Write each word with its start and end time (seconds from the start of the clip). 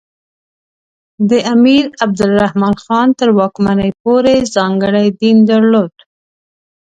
د 1.29 1.31
امیر 1.53 1.83
عبدالرحمان 2.03 2.75
خان 2.83 3.07
تر 3.19 3.29
واکمنۍ 3.37 3.91
پورې 4.03 4.33
ځانګړی 4.55 5.05
دین 5.21 5.37
درلود. 5.49 5.93